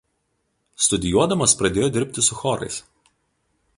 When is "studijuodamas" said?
0.85-1.55